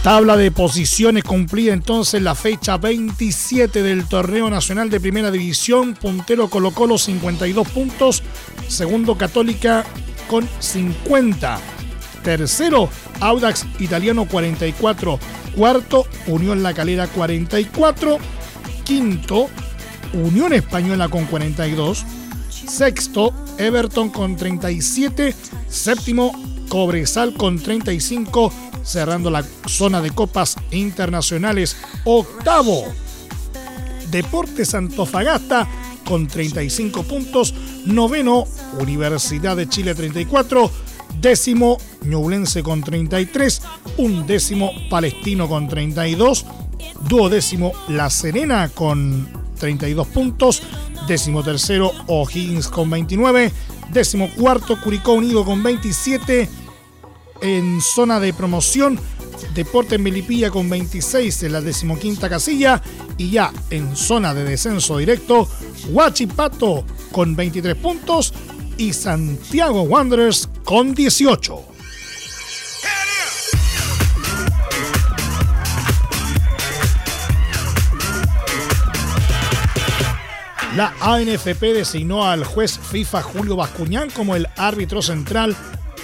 Tabla 0.09 0.39
de 0.39 0.51
posiciones 0.51 1.23
cumplida 1.23 1.75
entonces 1.75 2.23
la 2.23 2.35
fecha 2.35 2.79
27 2.79 3.83
del 3.83 4.07
torneo 4.07 4.49
nacional 4.49 4.89
de 4.89 5.01
primera 5.01 5.31
división. 5.31 5.93
Puntero 5.93 6.49
Colo 6.49 6.71
Colo 6.71 6.97
52 6.97 7.69
puntos. 7.69 8.23
Segundo 8.69 9.19
Católica 9.19 9.85
con 10.27 10.49
50. 10.61 11.61
Tercero 12.25 12.89
Audax 13.21 13.67
Italiano 13.81 14.25
44. 14.25 15.19
Cuarto 15.55 16.07
Unión 16.27 16.63
La 16.63 16.73
Calera 16.73 17.07
44. 17.07 18.17
Quinto 18.85 19.51
Unión 20.15 20.55
Española 20.55 21.11
con 21.11 21.27
42. 21.27 22.07
Sexto 22.49 23.35
Everton 23.59 24.09
con 24.09 24.37
37. 24.37 25.35
Séptimo 25.69 26.33
Cobresal 26.71 27.35
con 27.35 27.59
35 27.59 28.68
cerrando 28.89 29.31
la 29.31 29.45
zona 29.67 30.01
de 30.01 30.11
copas 30.11 30.57
internacionales. 30.71 31.77
Octavo, 32.05 32.85
Deportes 34.11 34.75
Antofagasta 34.75 35.69
con 36.05 36.27
35 36.27 37.03
puntos. 37.03 37.55
Noveno, 37.85 38.45
Universidad 38.81 39.57
de 39.57 39.69
Chile 39.69 39.95
34. 39.95 40.71
Décimo, 41.21 41.79
Ñublense 42.03 42.63
con 42.63 42.83
33. 42.83 43.63
Undécimo, 43.99 44.73
Palestino 44.89 45.49
con 45.49 45.69
32. 45.69 46.47
Duodécimo, 47.09 47.73
La 47.89 48.09
Serena 48.09 48.71
con 48.71 49.29
32 49.59 50.07
puntos. 50.09 50.63
Décimo 51.07 51.43
tercero, 51.43 51.93
O'Higgins 52.07 52.69
con 52.69 52.89
29. 52.89 53.53
Décimo 53.93 54.31
cuarto, 54.35 54.81
Curicó 54.81 55.13
Unido 55.13 55.45
con 55.45 55.63
27 55.63 56.49
en 57.43 57.81
zona 57.81 58.21
de 58.21 58.33
promoción. 58.33 58.99
Deporte 59.55 59.99
Melipilla 59.99 60.51
con 60.51 60.69
26 60.69 61.45
en 61.45 61.53
la 61.53 61.61
decimoquinta 61.61 62.29
casilla 62.29 62.83
y 63.17 63.31
ya 63.31 63.53
en 63.71 63.97
zona 63.97 64.35
de 64.35 64.45
descenso 64.45 64.99
directo, 64.99 65.49
Huachipato 65.91 66.85
con 67.13 67.35
23 67.37 67.77
puntos 67.77 68.35
y 68.77 68.93
Santiago 68.93 69.83
Wanderers 69.83 70.49
con 70.65 70.95
18. 70.95 71.65
La 80.77 80.95
ANFP 81.01 81.75
designó 81.75 82.25
al 82.25 82.45
juez 82.45 82.79
FIFA 82.79 83.23
Julio 83.23 83.57
Bascuñán 83.57 84.11
como 84.11 84.37
el 84.37 84.47
árbitro 84.57 85.03
central 85.03 85.57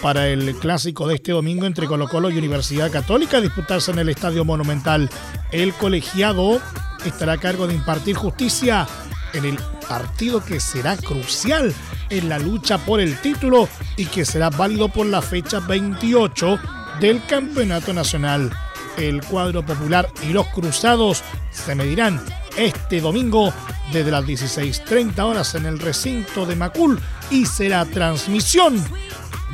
para 0.02 0.28
el 0.28 0.54
clásico 0.56 1.08
de 1.08 1.16
este 1.16 1.32
domingo 1.32 1.66
entre 1.66 1.86
Colo 1.86 2.08
Colo 2.08 2.30
y 2.30 2.38
Universidad 2.38 2.90
Católica, 2.90 3.40
disputarse 3.40 3.90
en 3.90 3.98
el 3.98 4.08
Estadio 4.08 4.44
Monumental. 4.44 5.10
El 5.52 5.72
colegiado 5.74 6.60
estará 7.04 7.34
a 7.34 7.38
cargo 7.38 7.66
de 7.66 7.74
impartir 7.74 8.16
justicia 8.16 8.86
en 9.32 9.44
el 9.44 9.58
partido 9.88 10.44
que 10.44 10.60
será 10.60 10.96
crucial 10.96 11.74
en 12.10 12.28
la 12.28 12.38
lucha 12.38 12.78
por 12.78 13.00
el 13.00 13.18
título 13.20 13.68
y 13.96 14.06
que 14.06 14.24
será 14.24 14.50
válido 14.50 14.88
por 14.88 15.06
la 15.06 15.22
fecha 15.22 15.60
28 15.60 16.58
del 17.00 17.24
Campeonato 17.26 17.92
Nacional. 17.92 18.50
El 18.96 19.22
cuadro 19.24 19.64
popular 19.66 20.08
y 20.22 20.32
los 20.32 20.46
cruzados 20.48 21.22
se 21.50 21.74
medirán 21.74 22.24
este 22.56 23.00
domingo 23.00 23.52
desde 23.92 24.10
las 24.10 24.24
16.30 24.24 25.18
horas 25.20 25.54
en 25.54 25.66
el 25.66 25.78
recinto 25.78 26.46
de 26.46 26.56
Macul 26.56 27.00
y 27.30 27.46
será 27.46 27.84
transmisión 27.84 28.82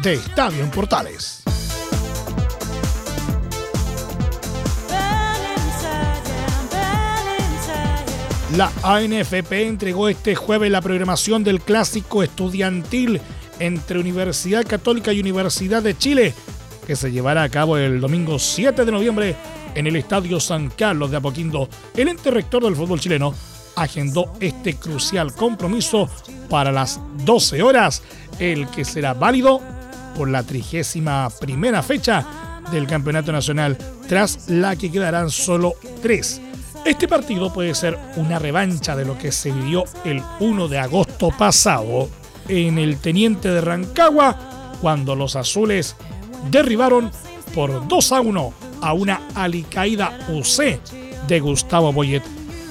de 0.02 0.14
Estadio 0.14 0.62
en 0.62 0.70
Portales. 0.70 1.42
La 8.56 8.72
ANFP 8.82 9.52
entregó 9.66 10.08
este 10.08 10.34
jueves 10.34 10.70
la 10.72 10.80
programación 10.80 11.44
del 11.44 11.60
clásico 11.60 12.22
estudiantil 12.22 13.20
entre 13.60 14.00
Universidad 14.00 14.66
Católica 14.66 15.12
y 15.12 15.20
Universidad 15.20 15.82
de 15.82 15.96
Chile, 15.96 16.34
que 16.86 16.96
se 16.96 17.12
llevará 17.12 17.44
a 17.44 17.48
cabo 17.48 17.76
el 17.76 18.00
domingo 18.00 18.38
7 18.38 18.84
de 18.84 18.90
noviembre 18.90 19.36
en 19.74 19.86
el 19.86 19.94
Estadio 19.94 20.40
San 20.40 20.70
Carlos 20.70 21.10
de 21.10 21.18
Apoquindo. 21.18 21.68
El 21.96 22.08
ente 22.08 22.30
rector 22.30 22.64
del 22.64 22.74
fútbol 22.74 22.98
chileno 22.98 23.34
agendó 23.76 24.32
este 24.40 24.74
crucial 24.74 25.32
compromiso 25.32 26.08
para 26.48 26.72
las 26.72 26.98
12 27.24 27.62
horas, 27.62 28.02
el 28.40 28.66
que 28.68 28.84
será 28.84 29.14
válido 29.14 29.60
por 30.16 30.28
la 30.28 30.42
trigésima 30.42 31.28
primera 31.40 31.82
fecha 31.82 32.60
del 32.70 32.86
Campeonato 32.86 33.32
Nacional, 33.32 33.76
tras 34.08 34.48
la 34.48 34.76
que 34.76 34.90
quedarán 34.90 35.30
solo 35.30 35.74
tres. 36.02 36.40
Este 36.84 37.08
partido 37.08 37.52
puede 37.52 37.74
ser 37.74 37.98
una 38.16 38.38
revancha 38.38 38.96
de 38.96 39.04
lo 39.04 39.18
que 39.18 39.32
se 39.32 39.50
vivió 39.50 39.84
el 40.04 40.22
1 40.40 40.68
de 40.68 40.78
agosto 40.78 41.30
pasado 41.36 42.08
en 42.48 42.78
el 42.78 42.98
Teniente 42.98 43.50
de 43.50 43.60
Rancagua, 43.60 44.76
cuando 44.80 45.14
los 45.14 45.36
azules 45.36 45.94
derribaron 46.50 47.10
por 47.54 47.86
2 47.86 48.12
a 48.12 48.20
1 48.20 48.52
a 48.80 48.92
una 48.94 49.20
alicaída 49.34 50.18
UC 50.28 50.80
de 51.28 51.40
Gustavo 51.40 51.92
Boyet. 51.92 52.22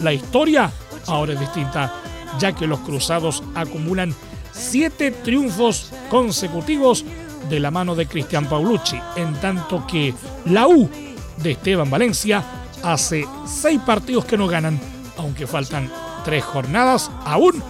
La 0.02 0.12
historia 0.12 0.72
ahora 1.08 1.34
es 1.34 1.40
distinta, 1.40 1.94
ya 2.40 2.54
que 2.54 2.68
los 2.68 2.80
cruzados 2.80 3.44
acumulan 3.56 4.16
siete 4.52 5.12
triunfos 5.12 5.92
consecutivos 6.10 7.06
de 7.50 7.60
la 7.60 7.72
mano 7.72 7.96
de 7.96 8.06
Cristian 8.06 8.48
Paulucci, 8.48 9.00
en 9.16 9.34
tanto 9.36 9.86
que 9.88 10.14
la 10.46 10.68
U 10.68 10.90
de 11.38 11.52
Esteban 11.52 11.90
Valencia 11.90 12.44
hace 12.84 13.26
seis 13.46 13.80
partidos 13.86 14.26
que 14.26 14.38
no 14.38 14.48
ganan, 14.48 14.80
aunque 15.18 15.48
faltan 15.48 15.90
tres 16.24 16.44
jornadas 16.44 17.12
aún 17.26 17.62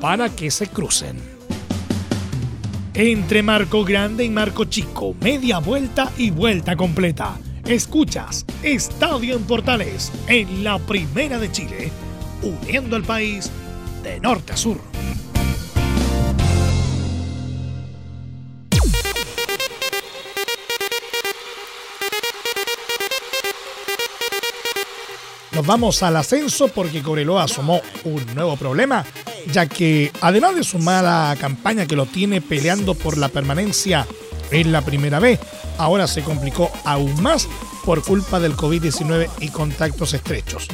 para 0.00 0.28
que 0.28 0.50
se 0.50 0.66
crucen. 0.66 1.18
Entre 2.94 3.42
Marco 3.42 3.84
Grande 3.84 4.24
y 4.24 4.30
Marco 4.30 4.64
Chico, 4.64 5.14
media 5.20 5.58
vuelta 5.58 6.10
y 6.18 6.30
vuelta 6.30 6.76
completa. 6.76 7.38
Escuchas 7.64 8.44
Estadio 8.62 9.36
en 9.36 9.44
Portales 9.44 10.10
en 10.26 10.64
la 10.64 10.78
Primera 10.78 11.38
de 11.38 11.52
Chile, 11.52 11.92
uniendo 12.42 12.96
al 12.96 13.04
país 13.04 13.50
de 14.02 14.18
norte 14.18 14.54
a 14.54 14.56
sur. 14.56 14.89
Nos 25.60 25.66
vamos 25.66 26.02
al 26.02 26.16
ascenso 26.16 26.68
porque 26.68 27.02
Cobreloa 27.02 27.42
asomó 27.42 27.82
un 28.04 28.24
nuevo 28.34 28.56
problema, 28.56 29.04
ya 29.52 29.66
que 29.66 30.10
además 30.22 30.56
de 30.56 30.64
su 30.64 30.78
mala 30.78 31.36
campaña 31.38 31.84
que 31.84 31.96
lo 31.96 32.06
tiene 32.06 32.40
peleando 32.40 32.94
por 32.94 33.18
la 33.18 33.28
permanencia 33.28 34.06
en 34.50 34.72
la 34.72 34.80
primera 34.80 35.18
vez, 35.18 35.38
ahora 35.76 36.06
se 36.06 36.22
complicó 36.22 36.72
aún 36.86 37.20
más 37.20 37.46
por 37.84 38.02
culpa 38.02 38.40
del 38.40 38.56
COVID-19 38.56 39.28
y 39.40 39.48
contactos 39.48 40.14
estrechos. 40.14 40.66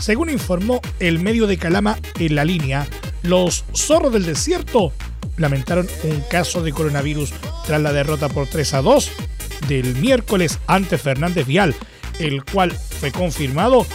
Según 0.00 0.28
informó 0.28 0.80
el 0.98 1.20
medio 1.20 1.46
de 1.46 1.56
Calama 1.56 1.96
en 2.18 2.34
la 2.34 2.44
línea, 2.44 2.88
los 3.22 3.64
zorros 3.76 4.12
del 4.12 4.26
desierto 4.26 4.92
lamentaron 5.36 5.86
un 6.02 6.20
caso 6.22 6.64
de 6.64 6.72
coronavirus 6.72 7.32
tras 7.64 7.80
la 7.80 7.92
derrota 7.92 8.28
por 8.28 8.48
3 8.48 8.74
a 8.74 8.82
2 8.82 9.10
del 9.68 9.94
miércoles 9.94 10.58
ante 10.66 10.98
Fernández 10.98 11.46
Vial, 11.46 11.76
el 12.18 12.44
cual 12.44 12.72
fue 12.72 13.12
confirmado 13.12 13.86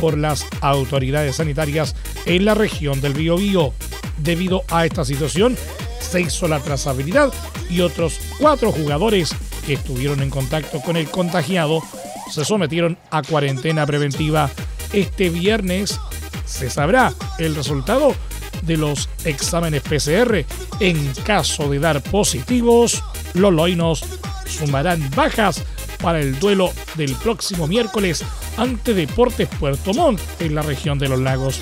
por 0.00 0.18
las 0.18 0.46
autoridades 0.60 1.36
sanitarias 1.36 1.94
en 2.26 2.44
la 2.44 2.54
región 2.54 3.00
del 3.00 3.14
Biobío. 3.14 3.72
Debido 4.18 4.62
a 4.68 4.86
esta 4.86 5.04
situación, 5.04 5.56
se 6.00 6.20
hizo 6.20 6.46
la 6.48 6.60
trazabilidad 6.60 7.32
y 7.68 7.80
otros 7.80 8.20
cuatro 8.38 8.70
jugadores 8.70 9.34
que 9.66 9.74
estuvieron 9.74 10.22
en 10.22 10.30
contacto 10.30 10.80
con 10.80 10.96
el 10.96 11.08
contagiado 11.08 11.82
se 12.30 12.44
sometieron 12.44 12.98
a 13.10 13.22
cuarentena 13.22 13.86
preventiva. 13.86 14.50
Este 14.92 15.30
viernes 15.30 15.98
se 16.46 16.70
sabrá 16.70 17.12
el 17.38 17.54
resultado 17.54 18.14
de 18.62 18.76
los 18.76 19.08
exámenes 19.24 19.82
PCR. 19.82 20.44
En 20.80 21.12
caso 21.24 21.68
de 21.68 21.78
dar 21.78 22.02
positivos, 22.02 23.02
los 23.34 23.52
loinos 23.52 24.04
sumarán 24.46 25.10
bajas 25.14 25.62
para 26.00 26.20
el 26.20 26.38
duelo 26.38 26.72
del 26.96 27.14
próximo 27.16 27.66
miércoles 27.66 28.24
ante 28.56 28.94
Deportes 28.94 29.48
Puerto 29.58 29.92
Montt 29.94 30.20
en 30.40 30.54
la 30.54 30.62
región 30.62 30.98
de 30.98 31.08
los 31.08 31.20
lagos. 31.20 31.60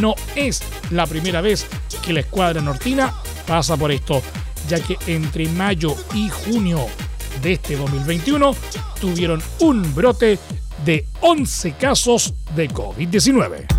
No 0.00 0.14
es 0.34 0.62
la 0.90 1.06
primera 1.06 1.40
vez 1.40 1.66
que 2.04 2.12
la 2.12 2.20
escuadra 2.20 2.60
nortina 2.60 3.12
pasa 3.46 3.76
por 3.76 3.92
esto, 3.92 4.22
ya 4.68 4.80
que 4.80 4.96
entre 5.06 5.48
mayo 5.48 5.94
y 6.14 6.28
junio 6.28 6.86
de 7.42 7.52
este 7.54 7.76
2021 7.76 8.54
tuvieron 9.00 9.42
un 9.60 9.94
brote 9.94 10.38
de 10.84 11.06
11 11.20 11.72
casos 11.72 12.34
de 12.54 12.70
COVID-19. 12.70 13.73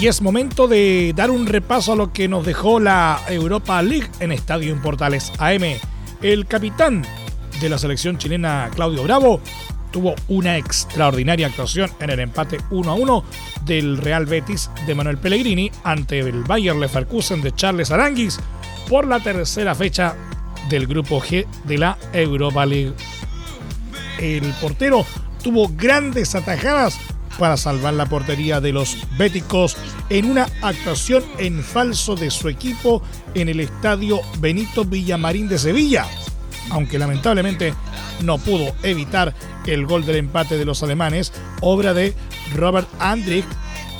Y 0.00 0.08
es 0.08 0.20
momento 0.20 0.66
de 0.66 1.12
dar 1.14 1.30
un 1.30 1.46
repaso 1.46 1.92
a 1.92 1.96
lo 1.96 2.12
que 2.12 2.26
nos 2.28 2.44
dejó 2.44 2.80
la 2.80 3.20
Europa 3.28 3.80
League 3.80 4.10
en 4.18 4.32
Estadio 4.32 4.72
en 4.72 4.82
Portales 4.82 5.32
AM. 5.38 5.62
El 6.20 6.46
capitán 6.46 7.04
de 7.60 7.68
la 7.68 7.78
selección 7.78 8.18
chilena, 8.18 8.70
Claudio 8.74 9.04
Bravo, 9.04 9.40
tuvo 9.92 10.16
una 10.26 10.56
extraordinaria 10.56 11.46
actuación 11.46 11.88
en 12.00 12.10
el 12.10 12.18
empate 12.18 12.58
1 12.70 12.90
a 12.90 12.94
1 12.94 13.24
del 13.64 13.98
Real 13.98 14.26
Betis 14.26 14.68
de 14.84 14.94
Manuel 14.96 15.18
Pellegrini 15.18 15.70
ante 15.84 16.18
el 16.18 16.42
Bayer 16.42 16.74
Leverkusen 16.74 17.40
de 17.40 17.54
Charles 17.54 17.92
Aranguis 17.92 18.40
por 18.88 19.06
la 19.06 19.20
tercera 19.20 19.76
fecha 19.76 20.16
del 20.68 20.88
grupo 20.88 21.20
G 21.20 21.46
de 21.64 21.78
la 21.78 21.96
Europa 22.12 22.66
League. 22.66 22.94
El 24.18 24.42
portero 24.60 25.06
tuvo 25.42 25.70
grandes 25.76 26.34
atajadas 26.34 26.98
para 27.38 27.56
salvar 27.56 27.94
la 27.94 28.06
portería 28.06 28.60
de 28.60 28.72
los 28.72 28.96
béticos 29.18 29.76
en 30.10 30.30
una 30.30 30.48
actuación 30.62 31.24
en 31.38 31.62
falso 31.62 32.14
de 32.14 32.30
su 32.30 32.48
equipo 32.48 33.02
en 33.34 33.48
el 33.48 33.60
estadio 33.60 34.20
Benito 34.38 34.84
Villamarín 34.84 35.48
de 35.48 35.58
Sevilla, 35.58 36.06
aunque 36.70 36.98
lamentablemente 36.98 37.74
no 38.22 38.38
pudo 38.38 38.74
evitar 38.82 39.34
el 39.66 39.86
gol 39.86 40.04
del 40.04 40.16
empate 40.16 40.58
de 40.58 40.64
los 40.64 40.82
alemanes, 40.82 41.32
obra 41.60 41.94
de 41.94 42.14
Robert 42.54 42.88
Andrich 42.98 43.46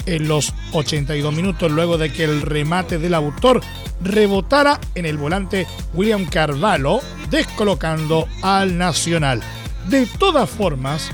en 0.06 0.28
los 0.28 0.52
82 0.72 1.34
minutos 1.34 1.70
luego 1.70 1.98
de 1.98 2.12
que 2.12 2.24
el 2.24 2.42
remate 2.42 2.98
del 2.98 3.14
autor 3.14 3.60
rebotara 4.02 4.80
en 4.94 5.06
el 5.06 5.16
volante 5.16 5.66
William 5.94 6.26
Carvalho, 6.26 7.00
descolocando 7.30 8.28
al 8.42 8.76
Nacional. 8.76 9.42
De 9.88 10.06
todas 10.06 10.48
formas, 10.48 11.10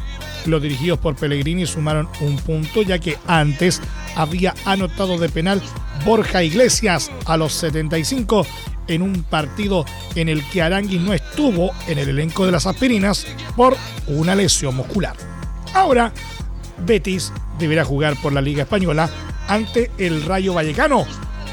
los 0.47 0.63
dirigidos 0.63 0.99
por 0.99 1.17
Pellegrini 1.17 1.67
sumaron 1.67 2.09
un 2.21 2.37
punto 2.37 2.83
ya 2.83 2.99
que 2.99 3.19
antes 3.27 3.81
había 4.17 4.55
anotado 4.65 5.19
de 5.19 5.29
penal 5.29 5.63
Borja 6.05 6.43
Iglesias 6.43 7.11
a 7.27 7.37
los 7.37 7.53
75 7.55 8.47
en 8.89 9.03
un 9.03 9.23
partido 9.23 9.85
en 10.15 10.29
el 10.29 10.45
que 10.51 10.63
Aranguis 10.63 11.01
no 11.01 11.13
estuvo 11.13 11.71
en 11.87 11.99
el 11.99 12.09
elenco 12.09 12.47
de 12.47 12.53
las 12.53 12.67
aspirinas 12.67 13.27
por 13.57 13.77
una 14.07 14.35
lesión 14.35 14.75
muscular. 14.75 15.15
Ahora, 15.75 16.13
Betis 16.85 17.33
deberá 17.59 17.85
jugar 17.85 18.17
por 18.21 18.33
la 18.33 18.41
Liga 18.41 18.63
Española 18.63 19.09
ante 19.47 19.91
el 19.99 20.25
Rayo 20.25 20.55
Vallecano 20.55 21.07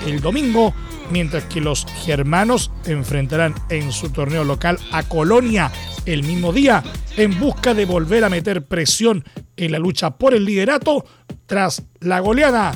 el 0.05 0.21
domingo, 0.21 0.73
mientras 1.11 1.45
que 1.45 1.61
los 1.61 1.85
germanos 2.05 2.71
enfrentarán 2.85 3.55
en 3.69 3.91
su 3.91 4.09
torneo 4.09 4.43
local 4.43 4.79
a 4.91 5.03
Colonia 5.03 5.71
el 6.05 6.23
mismo 6.23 6.53
día 6.53 6.83
en 7.15 7.39
busca 7.39 7.73
de 7.73 7.85
volver 7.85 8.23
a 8.23 8.29
meter 8.29 8.65
presión 8.65 9.23
en 9.55 9.71
la 9.71 9.79
lucha 9.79 10.11
por 10.11 10.33
el 10.33 10.45
liderato 10.45 11.05
tras 11.45 11.83
la 11.99 12.19
goleada 12.19 12.75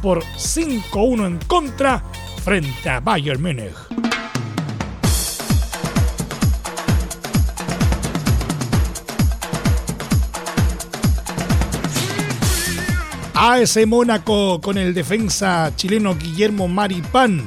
por 0.00 0.22
5-1 0.22 1.26
en 1.26 1.38
contra 1.46 2.02
frente 2.42 2.88
a 2.88 3.00
Bayern 3.00 3.40
Múnich. 3.40 3.72
AS 13.34 13.76
Mónaco 13.88 14.60
con 14.60 14.78
el 14.78 14.94
defensa 14.94 15.72
chileno 15.74 16.14
Guillermo 16.14 16.68
Maripán 16.68 17.44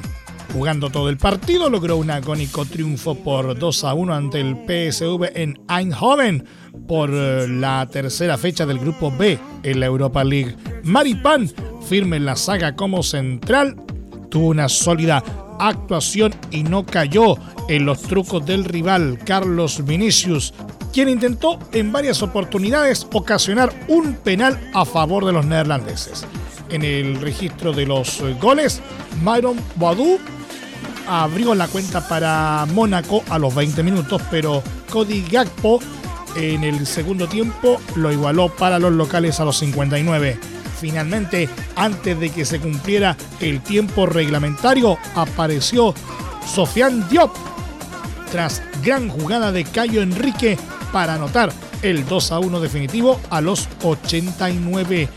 jugando 0.52 0.90
todo 0.90 1.08
el 1.08 1.16
partido 1.16 1.70
logró 1.70 1.96
un 1.96 2.10
agónico 2.10 2.64
triunfo 2.64 3.14
por 3.14 3.58
2 3.58 3.84
a 3.84 3.94
1 3.94 4.14
ante 4.14 4.40
el 4.40 4.56
PSV 4.56 5.30
en 5.34 5.60
Eindhoven 5.68 6.44
por 6.86 7.10
eh, 7.12 7.46
la 7.48 7.86
tercera 7.90 8.38
fecha 8.38 8.66
del 8.66 8.78
grupo 8.78 9.10
B 9.10 9.38
en 9.62 9.80
la 9.80 9.86
Europa 9.86 10.24
League. 10.24 10.56
Maripán, 10.82 11.50
firme 11.88 12.16
en 12.16 12.26
la 12.26 12.36
saga 12.36 12.76
como 12.76 13.02
central, 13.02 13.76
tuvo 14.30 14.48
una 14.48 14.68
sólida 14.68 15.22
actuación 15.58 16.34
y 16.50 16.62
no 16.62 16.84
cayó 16.84 17.36
en 17.68 17.86
los 17.86 18.02
trucos 18.02 18.44
del 18.44 18.64
rival 18.64 19.18
Carlos 19.24 19.84
Vinicius, 19.84 20.54
quien 20.92 21.08
intentó 21.08 21.58
en 21.72 21.92
varias 21.92 22.22
oportunidades 22.22 23.06
ocasionar 23.12 23.72
un 23.88 24.14
penal 24.14 24.70
a 24.74 24.84
favor 24.84 25.24
de 25.24 25.32
los 25.32 25.46
neerlandeses. 25.46 26.26
En 26.68 26.82
el 26.82 27.20
registro 27.20 27.72
de 27.72 27.86
los 27.86 28.22
goles, 28.40 28.82
Myron 29.22 29.56
Boadou 29.76 30.18
abrió 31.06 31.54
la 31.54 31.68
cuenta 31.68 32.06
para 32.06 32.66
Mónaco 32.72 33.22
a 33.30 33.38
los 33.38 33.54
20 33.54 33.82
minutos, 33.82 34.22
pero 34.30 34.62
Cody 34.90 35.24
Gakpo 35.30 35.80
en 36.36 36.64
el 36.64 36.86
segundo 36.86 37.28
tiempo 37.28 37.80
lo 37.94 38.12
igualó 38.12 38.48
para 38.48 38.78
los 38.78 38.92
locales 38.92 39.40
a 39.40 39.44
los 39.44 39.58
59. 39.58 40.38
Finalmente, 40.80 41.48
antes 41.74 42.20
de 42.20 42.30
que 42.30 42.44
se 42.44 42.60
cumpliera 42.60 43.16
el 43.40 43.62
tiempo 43.62 44.06
reglamentario, 44.06 44.98
apareció 45.14 45.94
Sofian 46.46 47.08
Diop 47.08 47.34
tras 48.30 48.62
gran 48.82 49.08
jugada 49.08 49.52
de 49.52 49.64
Cayo 49.64 50.02
Enrique 50.02 50.58
para 50.92 51.14
anotar 51.14 51.52
el 51.82 52.06
2 52.06 52.32
a 52.32 52.38
1 52.40 52.60
definitivo 52.60 53.20
a 53.30 53.40
los 53.40 53.68
89. 53.82 55.08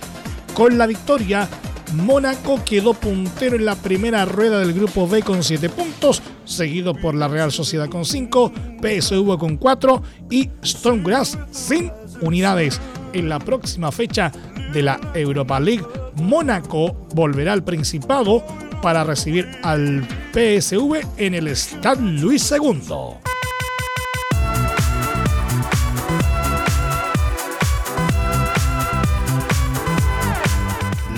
Con 0.54 0.78
la 0.78 0.88
victoria, 0.88 1.50
Mónaco 1.94 2.64
quedó 2.64 2.94
puntero 2.94 3.56
en 3.56 3.66
la 3.66 3.76
primera 3.76 4.26
rueda 4.26 4.60
del 4.60 4.74
grupo 4.74 5.08
B 5.08 5.22
con 5.22 5.44
7 5.44 5.70
puntos, 5.70 6.22
seguido 6.46 6.94
por 6.94 7.16
la 7.16 7.28
Real 7.28 7.52
Sociedad 7.52 7.90
con 7.90 8.06
5, 8.06 8.52
PSV 8.82 9.38
con 9.38 9.58
4 9.58 10.04
y 10.30 10.50
Stormgrass 10.64 11.38
sin 11.52 11.92
unidades. 12.22 12.80
en 13.14 13.28
la 13.28 13.40
próxima 13.40 13.92
fecha 13.92 14.32
de 14.72 14.84
la 14.84 15.00
Europa 15.14 15.60
League. 15.60 15.84
Mónaco 16.22 17.08
volverá 17.16 17.54
al 17.54 17.64
Principado 17.64 18.44
para 18.82 19.04
recibir 19.04 19.48
al 19.64 20.08
PSV 20.34 21.02
en 21.18 21.34
el 21.34 21.56
Stade 21.56 22.02
Luis 22.02 22.52
II. 22.52 23.29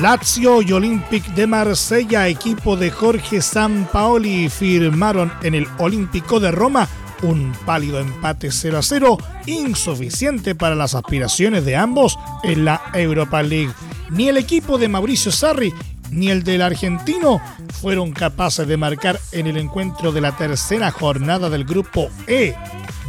Lazio 0.01 0.63
y 0.63 0.71
Olympique 0.71 1.31
de 1.33 1.45
Marsella, 1.45 2.27
equipo 2.27 2.75
de 2.75 2.89
Jorge 2.89 3.39
Sampaoli, 3.39 4.49
firmaron 4.49 5.31
en 5.43 5.53
el 5.53 5.67
Olímpico 5.77 6.39
de 6.39 6.49
Roma 6.49 6.87
un 7.21 7.51
pálido 7.67 7.99
empate 7.99 8.51
0 8.51 8.79
a 8.79 8.81
0, 8.81 9.17
insuficiente 9.45 10.55
para 10.55 10.73
las 10.73 10.95
aspiraciones 10.95 11.65
de 11.65 11.75
ambos 11.75 12.17
en 12.41 12.65
la 12.65 12.81
Europa 12.95 13.43
League. 13.43 13.71
Ni 14.09 14.27
el 14.27 14.37
equipo 14.37 14.79
de 14.79 14.87
Mauricio 14.87 15.31
Sarri 15.31 15.71
ni 16.09 16.29
el 16.29 16.43
del 16.43 16.63
argentino 16.63 17.39
fueron 17.79 18.11
capaces 18.11 18.67
de 18.67 18.77
marcar 18.77 19.19
en 19.31 19.45
el 19.45 19.57
encuentro 19.57 20.11
de 20.11 20.21
la 20.21 20.35
tercera 20.35 20.89
jornada 20.89 21.47
del 21.47 21.63
grupo 21.63 22.09
E 22.25 22.55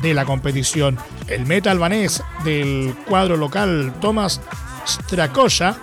de 0.02 0.12
la 0.12 0.26
competición. 0.26 0.98
El 1.26 1.46
meta 1.46 1.70
albanés 1.70 2.22
del 2.44 2.94
cuadro 3.08 3.38
local 3.38 3.94
Tomás 3.98 4.42
Stracoya 4.86 5.78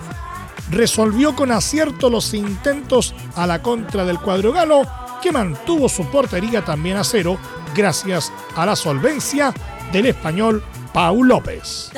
resolvió 0.70 1.36
con 1.36 1.52
acierto 1.52 2.10
los 2.10 2.34
intentos 2.34 3.14
a 3.36 3.48
la 3.48 3.62
contra 3.62 4.06
del 4.06 4.20
cuadro 4.20 4.52
galo, 4.52 4.84
que 5.22 5.32
mantuvo 5.32 5.90
su 5.90 6.06
portería 6.06 6.64
también 6.64 6.98
a 6.98 7.04
cero 7.04 7.38
gracias 7.76 8.32
a 8.56 8.66
la 8.66 8.76
solvencia 8.76 9.54
del 9.92 10.08
español 10.08 10.64
Paul 10.94 11.28
López. 11.28 11.92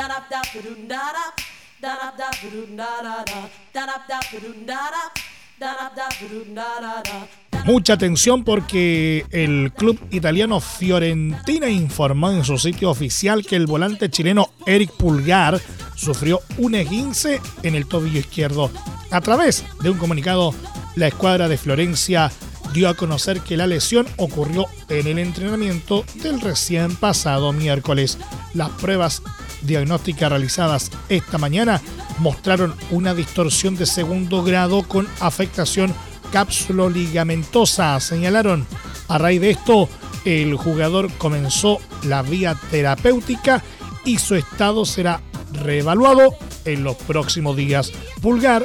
Mucha 7.66 7.94
atención 7.94 8.44
porque 8.44 9.26
el 9.30 9.72
club 9.74 10.00
italiano 10.10 10.60
Fiorentina 10.60 11.70
informó 11.70 12.32
en 12.32 12.44
su 12.44 12.58
sitio 12.58 12.90
oficial 12.90 13.46
que 13.46 13.56
el 13.56 13.68
volante 13.68 14.10
chileno 14.10 14.50
Eric 14.66 14.92
Pulgar 14.94 15.62
sufrió 15.96 16.42
un 16.58 16.74
esguince 16.74 17.40
en 17.62 17.76
el 17.76 17.86
tobillo 17.86 18.20
izquierdo. 18.20 18.72
A 19.12 19.22
través 19.22 19.64
de 19.82 19.92
un 19.92 20.00
comunicado, 20.00 20.56
la 20.96 21.08
escuadra 21.08 21.48
de 21.48 21.58
Florencia 21.60 22.32
dio 22.74 22.90
a 22.90 22.96
conocer 22.96 23.42
que 23.42 23.58
la 23.58 23.68
lesión 23.68 24.08
ocurrió 24.18 24.66
en 24.90 25.06
el 25.06 25.20
entrenamiento 25.20 26.04
del 26.16 26.42
recién 26.42 26.96
pasado 26.96 27.54
miércoles. 27.54 28.18
Las 28.56 28.70
pruebas 28.70 29.22
diagnósticas 29.62 30.30
realizadas 30.30 30.92
esta 31.10 31.38
mañana 31.38 31.80
mostraron 32.18 32.74
una 32.90 33.14
distorsión 33.14 33.76
de 33.76 33.86
segundo 33.86 34.44
grado 34.44 34.82
con 34.84 35.08
afectación 35.20 35.94
cápsulo 36.32 36.90
ligamentosa, 36.90 38.00
señalaron. 38.00 38.66
A 39.08 39.18
raíz 39.18 39.42
de 39.42 39.52
esto, 39.52 39.90
el 40.26 40.56
jugador 40.56 41.12
comenzó 41.18 41.80
la 42.04 42.22
vía 42.22 42.56
terapéutica 42.72 43.64
y 44.06 44.18
su 44.18 44.36
estado 44.36 44.86
será 44.86 45.22
reevaluado 45.54 46.36
en 46.66 46.84
los 46.84 46.96
próximos 46.96 47.56
días. 47.58 47.92
Pulgar 48.22 48.64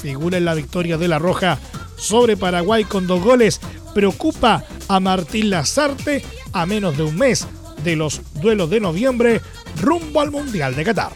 figura 0.00 0.38
en 0.38 0.44
la 0.44 0.54
victoria 0.54 0.98
de 0.98 1.08
La 1.08 1.18
Roja 1.18 1.58
sobre 1.96 2.36
Paraguay 2.36 2.84
con 2.84 3.06
dos 3.06 3.22
goles. 3.22 3.60
Preocupa 3.94 4.64
a 4.88 5.00
Martín 5.00 5.50
Lazarte 5.50 6.24
a 6.52 6.66
menos 6.66 6.96
de 6.96 7.04
un 7.04 7.16
mes 7.16 7.46
de 7.82 7.96
los 7.96 8.20
duelos 8.34 8.70
de 8.70 8.80
noviembre 8.80 9.40
rumbo 9.80 10.20
al 10.20 10.30
Mundial 10.30 10.74
de 10.74 10.84
Qatar. 10.84 11.12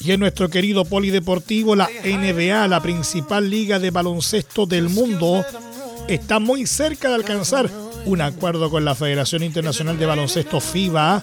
Y 0.00 0.12
en 0.12 0.20
nuestro 0.20 0.48
querido 0.48 0.84
polideportivo, 0.84 1.76
la 1.76 1.88
NBA, 2.04 2.66
la 2.66 2.82
principal 2.82 3.48
liga 3.48 3.78
de 3.78 3.90
baloncesto 3.90 4.66
del 4.66 4.88
mundo, 4.88 5.44
está 6.08 6.40
muy 6.40 6.66
cerca 6.66 7.08
de 7.08 7.14
alcanzar 7.14 7.70
un 8.06 8.20
acuerdo 8.22 8.70
con 8.70 8.84
la 8.84 8.94
Federación 8.94 9.42
Internacional 9.42 9.98
de 9.98 10.06
Baloncesto 10.06 10.60
FIBA 10.60 11.22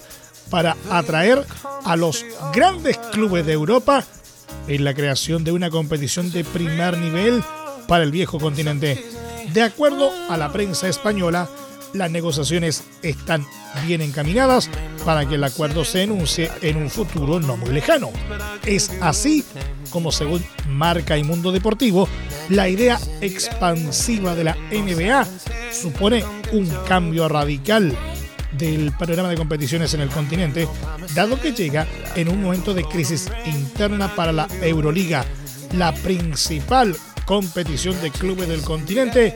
para 0.49 0.77
atraer 0.89 1.43
a 1.83 1.95
los 1.95 2.23
grandes 2.53 2.97
clubes 3.11 3.45
de 3.45 3.53
Europa 3.53 4.05
en 4.67 4.83
la 4.83 4.93
creación 4.93 5.43
de 5.43 5.51
una 5.51 5.69
competición 5.69 6.31
de 6.31 6.43
primer 6.43 6.97
nivel 6.97 7.43
para 7.87 8.03
el 8.03 8.11
viejo 8.11 8.39
continente. 8.39 9.03
De 9.53 9.63
acuerdo 9.63 10.11
a 10.29 10.37
la 10.37 10.51
prensa 10.51 10.87
española, 10.87 11.49
las 11.93 12.11
negociaciones 12.11 12.83
están 13.01 13.45
bien 13.85 14.01
encaminadas 14.01 14.69
para 15.05 15.27
que 15.27 15.35
el 15.35 15.43
acuerdo 15.43 15.85
se 15.85 16.03
enuncie 16.03 16.51
en 16.61 16.77
un 16.77 16.89
futuro 16.89 17.39
no 17.39 17.57
muy 17.57 17.69
lejano. 17.69 18.11
Es 18.65 18.91
así 19.01 19.43
como, 19.89 20.11
según 20.11 20.43
Marca 20.67 21.17
y 21.17 21.23
Mundo 21.23 21.51
Deportivo, 21.51 22.07
la 22.49 22.69
idea 22.69 22.99
expansiva 23.21 24.35
de 24.35 24.43
la 24.43 24.57
NBA 24.71 25.25
supone 25.71 26.23
un 26.51 26.67
cambio 26.87 27.27
radical 27.27 27.95
del 28.57 28.91
panorama 28.91 29.29
de 29.29 29.37
competiciones 29.37 29.93
en 29.93 30.01
el 30.01 30.09
continente, 30.09 30.67
dado 31.13 31.39
que 31.39 31.53
llega 31.53 31.87
en 32.15 32.29
un 32.29 32.41
momento 32.41 32.73
de 32.73 32.83
crisis 32.83 33.29
interna 33.45 34.13
para 34.15 34.31
la 34.31 34.47
Euroliga, 34.61 35.25
la 35.73 35.93
principal 35.93 36.95
competición 37.27 38.01
de 38.01 38.09
clubes 38.09 38.47
del 38.47 38.61
continente, 38.61 39.35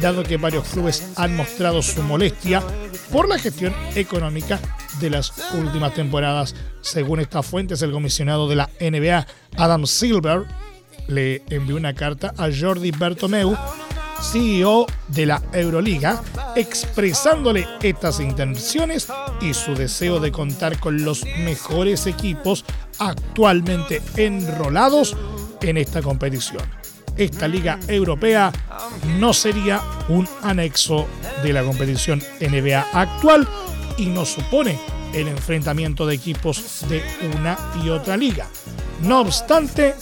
dado 0.00 0.22
que 0.22 0.36
varios 0.36 0.64
clubes 0.68 1.08
han 1.16 1.36
mostrado 1.36 1.82
su 1.82 2.00
molestia 2.04 2.62
por 3.10 3.28
la 3.28 3.36
gestión 3.36 3.74
económica 3.96 4.60
de 5.00 5.10
las 5.10 5.32
últimas 5.52 5.92
temporadas. 5.92 6.54
Según 6.82 7.18
estas 7.18 7.44
fuentes, 7.44 7.82
el 7.82 7.90
comisionado 7.90 8.48
de 8.48 8.54
la 8.54 8.70
NBA, 8.80 9.26
Adam 9.56 9.86
Silver, 9.86 10.44
le 11.08 11.42
envió 11.50 11.74
una 11.74 11.94
carta 11.94 12.32
a 12.38 12.48
Jordi 12.48 12.92
Bertomeu, 12.92 13.56
CEO 14.20 14.86
de 15.08 15.26
la 15.26 15.42
Euroliga, 15.52 16.22
expresándole 16.54 17.66
estas 17.82 18.20
intenciones 18.20 19.08
y 19.40 19.52
su 19.52 19.74
deseo 19.74 20.20
de 20.20 20.30
contar 20.30 20.78
con 20.78 21.04
los 21.04 21.24
mejores 21.40 22.06
equipos 22.06 22.64
actualmente 23.00 24.00
enrolados 24.16 25.16
en 25.60 25.76
esta 25.76 26.02
competición 26.02 26.81
esta 27.16 27.48
liga 27.48 27.78
europea 27.88 28.52
no 29.18 29.32
sería 29.32 29.80
un 30.08 30.28
anexo 30.42 31.06
de 31.42 31.52
la 31.52 31.62
competición 31.62 32.22
NBA 32.40 32.86
actual 32.92 33.46
y 33.98 34.06
no 34.06 34.24
supone 34.24 34.78
el 35.12 35.28
enfrentamiento 35.28 36.06
de 36.06 36.14
equipos 36.14 36.86
de 36.88 37.02
una 37.36 37.58
y 37.84 37.88
otra 37.90 38.16
liga. 38.16 38.48
No 39.02 39.20
obstante, 39.20 39.94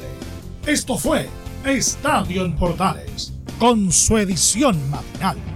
Esto 0.67 0.99
fue 0.99 1.29
Estadio 1.65 2.45
en 2.45 2.55
Portales, 2.55 3.33
con 3.59 3.91
su 3.91 4.19
edición 4.19 4.89
matinal. 4.89 5.56